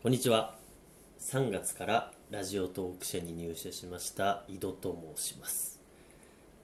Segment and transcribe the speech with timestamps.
[0.00, 0.54] こんにちは。
[1.18, 5.80] 3月からラジオトーク社に入社しました井戸と申します。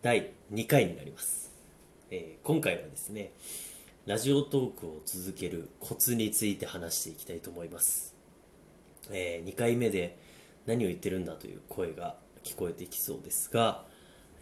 [0.02, 1.50] 第2回になります、
[2.12, 3.32] えー今回はですね
[4.06, 8.14] ラジオトークを続けるコツについて話していきたいと思います、
[9.10, 10.16] え2回目で
[10.64, 12.14] 何を言ってるんだという声が
[12.44, 13.82] 聞こえてきそうですが、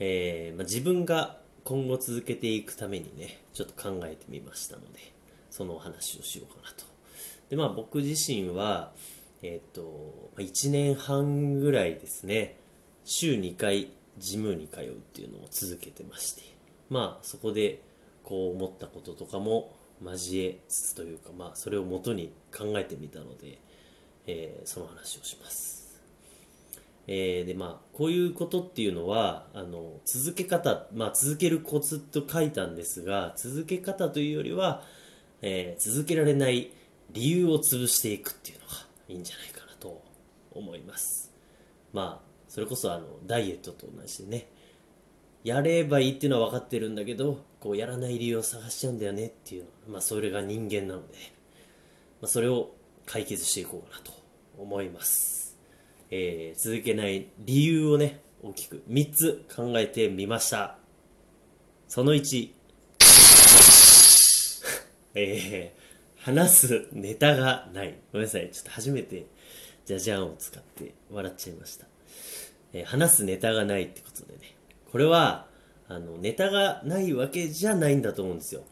[0.00, 5.14] えーまあ、自分が今後続けていくためにねちょっと考えてみましたので
[5.48, 6.91] そのお話をしようかなと
[7.52, 8.92] でまあ僕自身は
[9.42, 12.56] えっ、と1年半ぐらいですね
[13.04, 16.40] 週2回ジムに通うっていうのを続けてまして
[16.88, 17.82] まあそこで
[18.24, 19.70] こう思ったこととかも
[20.02, 23.58] 交えつつというかまあそれを元に考えてみたので、
[24.26, 26.00] えーその話をします。
[27.06, 34.82] えーでまあこういうことっていうのはあの続け方、まあ、続けるコツと書いたんですが続け方というよりは、
[35.42, 36.70] えー続けられない
[37.12, 38.72] 理由を潰していくっていうのが
[39.08, 40.02] いいんじゃないかなと
[40.52, 41.32] 思います。
[41.92, 44.48] まあそれこそあのダイエットと同じでね。
[45.44, 49.68] やればいいっていうのは分かってるんだけどこうやらない理由を探しちゃうんだよねっていうの。
[49.88, 51.14] まあそれが人間なので、
[52.20, 52.70] まあ、それを
[53.06, 54.12] 解決していこうかなと
[54.58, 55.58] 思います。
[56.10, 60.78] えー続けない理由をね大きく3つ考えてみました。
[61.88, 62.50] その1
[65.14, 65.81] えー
[66.22, 67.98] 話すネタがない。
[68.12, 68.48] ごめんなさい。
[68.52, 69.26] ちょっと初めて
[69.84, 71.86] じゃじゃんを使って笑っちゃいました、
[72.72, 74.54] えー話すネタがないってことでね。
[74.90, 75.46] これは
[75.88, 78.62] あのネタがないわけじゃないんだと思うんですよ。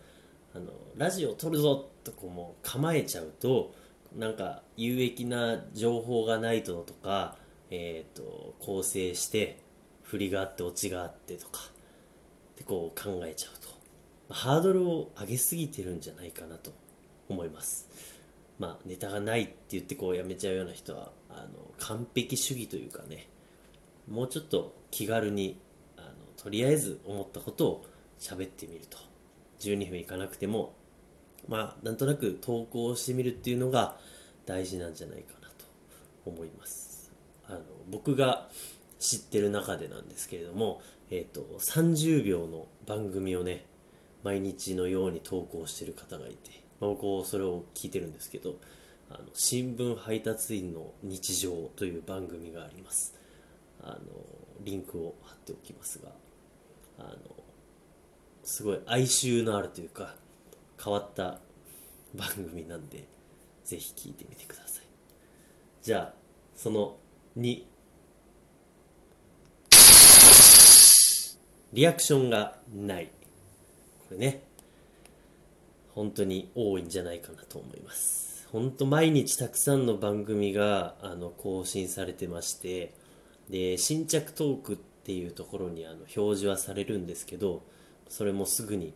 [0.55, 3.75] あのラジオ撮るぞとこうもう構えちゃうと
[4.17, 7.37] なんか有益な情報がないととか、
[7.71, 9.59] えー、と構成して
[10.03, 11.61] 振りがあってオチがあってとか
[12.56, 13.69] でこう考えちゃうと。
[14.33, 16.73] ハードルを上げすぎてるんじゃないかなと。
[17.33, 17.89] 思います。
[18.59, 23.28] まあネタがないって言ってこうやめちゃうような人はあの完璧主義というかね
[24.09, 25.59] もうちょっと気軽に
[25.97, 27.87] あのとりあえず思ったことを
[28.19, 28.99] 喋ってみると。
[29.60, 30.75] 12分いかなくても
[31.49, 33.97] まあなんとなく投稿してみるっていうのが
[34.47, 35.65] 大事なんじゃないかなと
[36.26, 37.12] 思います。
[37.47, 37.60] あの
[37.91, 38.49] 僕が
[38.99, 43.66] 知ってる中でなんですけれども、えー、と30秒の番組をね
[44.22, 48.57] 毎日のように投稿してる方がいて、僕はそれを聞いてるんですけど
[49.11, 53.15] あの新聞配達員の日常という番組があります。
[53.83, 53.99] あの
[54.61, 56.11] リンクを貼っておきますが
[56.99, 57.17] あの
[58.45, 60.15] すごい哀愁のあるというか
[60.83, 61.41] 変わった
[62.15, 63.07] 番組なんで
[63.65, 64.85] ぜひ聞いてみてください。
[65.83, 66.15] じゃあ
[66.55, 66.97] その
[67.39, 67.65] 2
[71.73, 73.11] リアクションがない。
[74.09, 74.43] これね。
[76.00, 78.49] 本当に多いんじゃないかなと思います。
[78.50, 82.94] 本当毎日たくさんの番組があの更新されてまして
[83.50, 87.62] で新着トークっていうところにあの表示はされるんですけど
[88.09, 88.94] それもすぐに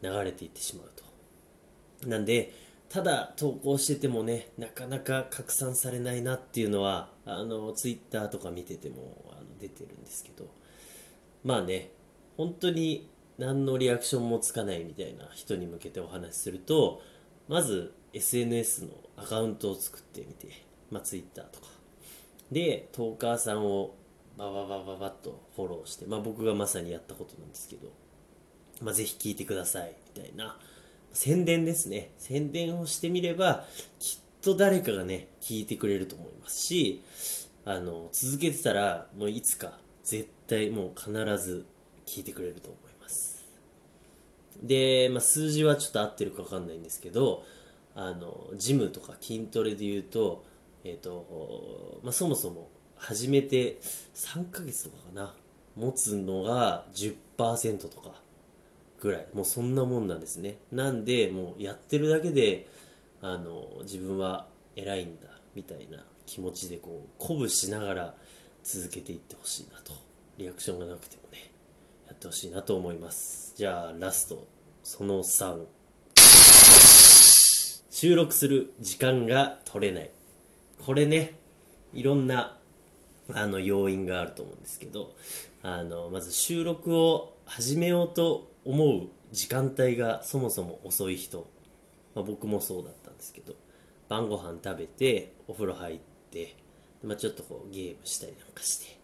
[0.00, 2.08] 流れていってしまうと。
[2.08, 2.54] なんで
[2.88, 10.46] ただ投稿しててもねなかなか拡散されないなっていうのはあのツイッターとか見ててもあの出てるんですけど。
[11.42, 11.90] まあね
[12.36, 13.08] 本当に
[13.38, 17.02] 何のリアクションもつかないみたいな人に向けてお話しすると
[17.48, 20.48] まず SNS のアカウントを作ってみて、
[20.90, 21.66] まあ、Twitter とか。
[22.52, 23.94] でトーカーさんを
[24.36, 27.88] バババババッとフォローして、まあ、僕がまさにやったことなんですけど、
[28.80, 30.56] まあ、ぜひ聞いてくださいみたいな。
[31.12, 32.10] 宣伝ですね。
[32.18, 33.64] 宣伝をしてみれば
[33.98, 37.02] きっと誰かがね聞いてくれると思いますし
[37.64, 41.64] あの続けてたらもういつか絶対もう必ず
[42.04, 42.83] 聞いてくれると思います
[44.64, 47.44] で、まあ、数字はちょっと合ってるか分かんないんですけど
[47.94, 50.44] あのジムとか筋トレで言うと,、
[50.82, 53.78] えーとまあ、そもそも始めて
[54.14, 55.34] 3ヶ月とかかな
[55.76, 58.20] 持つのが10%とか
[59.00, 59.26] ぐらい。
[59.34, 60.58] もうそんなもんなんですね。
[60.72, 62.68] なんでもうやってるだけで
[63.20, 64.46] あの自分は
[64.76, 68.14] 偉いんだみたいな気持ちでこう鼓舞しながら
[68.62, 69.92] 続けていってほしいなと。
[70.38, 71.50] リアクションがなくてもね
[72.06, 73.52] やってほしいなと思います。
[73.56, 74.53] じゃあラスト。
[74.84, 75.64] その3
[77.90, 80.10] 収録する時間が取れない。
[80.84, 81.32] これね
[81.94, 82.58] いろんな
[83.32, 85.16] あの要因があると思うんですけど
[85.62, 91.46] あのまず収録を始めようと思う時間帯がそもそも遅い人、
[92.14, 93.54] まあ、僕もそうだったんですけど
[94.10, 95.98] 晩ご飯食べてお風呂入っ
[96.30, 96.54] て、
[97.02, 99.03] まあ、ちょっとこうゲームしたりなんかして。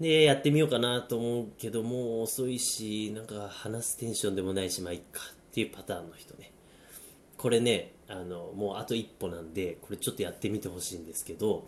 [0.00, 6.52] でやってみようかなと思うけどもう遅いしなんか話すテンションでもないしまあいっかっていうパターンの人ね。
[7.36, 11.66] これねあのもうあと一歩なんでこれちょっとやってみてほしいんですけど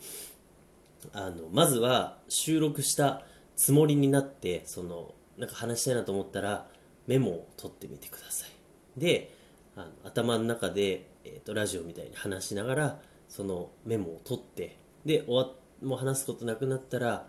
[1.13, 3.23] あのまずは収録した
[3.57, 6.67] つもりになってそのなんか話したいなと思ったら
[7.07, 8.51] メモを取ってみてください。
[8.97, 9.33] で
[9.77, 15.51] あの頭の中で、えーと、ラジオみたいに話しながらそのメモを取ってで終わ
[15.83, 17.27] もう話すことなくなったら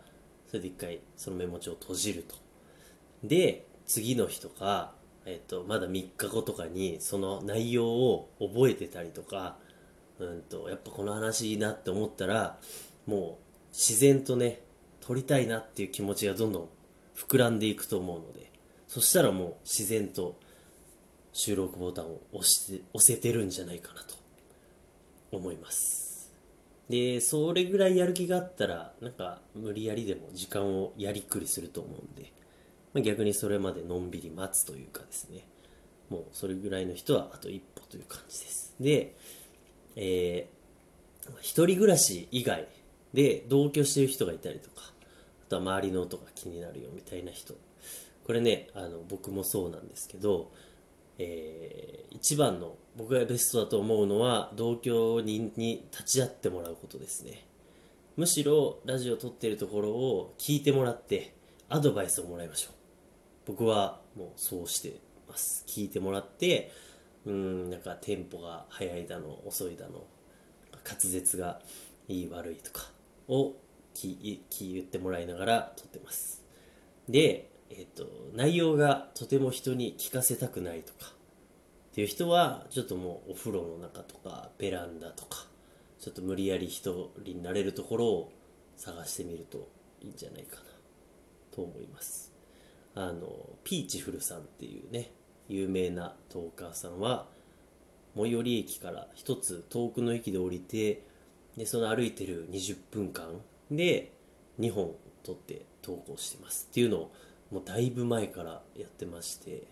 [0.47, 2.35] それで一回そのメモ帳を閉じると。
[3.23, 4.93] で次の日とか、
[5.25, 9.57] えーと、まだ3日後とかにその内容を覚えてたりとか
[10.19, 12.57] うんとやっぱこの話いいなって思ったら
[13.05, 14.61] もう自然とね
[15.01, 16.69] 撮りたいなっていう気持ちがどんどん
[17.15, 18.51] 膨らんでいくと思うので
[18.87, 20.37] そしたらもう自然と
[21.33, 24.15] 収録ボタンを押して押せてるんじゃないかなと
[25.31, 25.96] 思います。
[26.89, 32.31] でそれぐらいやる気があったらなんか無理やりでも時間をやりくりすると思うんで、
[32.93, 35.45] まあ、逆にそれまでのんびり待つというかですね。
[36.09, 38.75] もうそれぐらいの人はあと一歩という感じです。
[38.79, 39.15] で
[39.99, 42.67] えー、一人暮らし以外
[43.13, 44.83] で同居してる人がいたりとか
[45.47, 47.55] あとは周りの音が気になるよみたいな人。
[48.25, 50.51] これねあの僕もそうなんですけど、
[51.17, 57.45] えー、一番の僕がベストだと思うのは同居人に立ち会ってもらうことですね。
[58.15, 61.35] むしろラジオ撮ってるところを聞いてもらって
[61.69, 62.73] アドバイスをもらいましょう。
[63.45, 64.99] 僕はもうそうして
[65.29, 65.63] ます。
[65.67, 66.71] 聞いてもらって
[67.25, 70.05] うんなんかテンポが速いだの遅いだの
[70.83, 71.61] 滑舌が
[72.07, 72.89] いい悪いとか
[73.27, 73.53] を
[74.01, 74.39] 言
[74.79, 76.43] ってもらいながら撮ってます。
[77.09, 81.17] でえっ、と内容がとても人に聞かせたくないとか。
[81.91, 85.47] っていう人はちょっともうお風呂の中とかベランダとか
[85.99, 86.81] ちょっと無理やり一
[87.23, 88.31] 人になれるところを
[88.75, 89.67] 探してみると
[90.01, 90.61] いいんじゃないかな
[91.51, 92.31] と思います。
[92.93, 93.27] あの
[93.63, 95.11] ピーチフルさんっていうね
[95.49, 97.25] 有名なトーカーさんは
[98.15, 101.03] 最寄り駅から一つ遠くの駅で降りて
[101.57, 103.41] でその歩いてる20分間
[103.71, 104.13] で
[104.59, 104.91] 2本
[105.23, 106.67] 撮って投稿してます。
[106.69, 107.11] っていうのを
[107.51, 109.63] もうだいぶ前からやってまして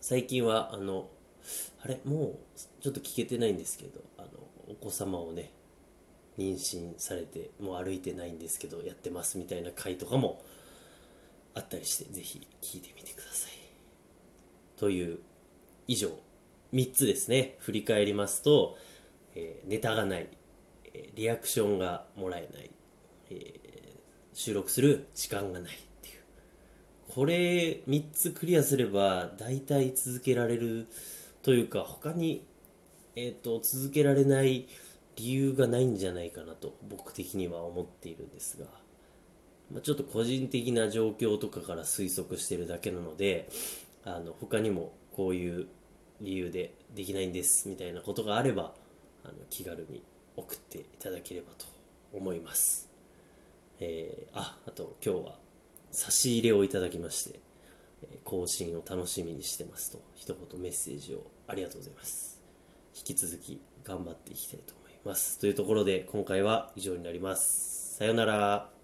[0.00, 1.08] 最近はあの
[1.84, 2.00] あれ？
[2.04, 2.38] もう
[2.80, 4.28] ちょっと聞けてないんですけどあの
[4.68, 5.50] お子様をね
[6.38, 10.42] 妊娠されてもう歩いてないんですけどやってますみたいな回とかも
[11.54, 13.52] あったりしてぜひ聞いてみてください。
[14.76, 15.18] という
[15.86, 16.10] 以上
[16.72, 17.56] 3つですね。
[17.58, 18.78] 振り返りますと、
[19.34, 20.28] えー、ネタがない
[20.94, 22.70] えリアクションがもらえない、
[23.30, 23.98] えー、
[24.32, 25.72] 収録する時間がない。
[27.14, 30.86] これ3つクリアすれば大体続けられる
[31.42, 32.42] というか他に、
[33.16, 34.66] えーと、続けられない
[35.16, 38.64] 理由がないんじゃないかなと僕的には思っているんですが、
[39.70, 43.50] まあ、ちょっと個人的な状況とかから推測してるだけなので
[44.06, 45.66] あの他にもこういう
[46.22, 48.72] 理由でできないんですみたいなことがあれば
[49.24, 50.02] あの気軽に
[50.34, 51.66] 送っていただければと
[52.14, 52.88] 思います。
[53.80, 55.41] えー、あ、あと今日は
[55.92, 57.40] 差し入れをいただきまして、
[58.24, 62.40] 更新を楽しみにしてますと一言メッセージをありがとうございます。
[62.96, 65.38] 引き続き頑張っていきたいと思います。
[65.38, 67.96] というところで今回は以上になります。
[67.96, 68.81] さようなら。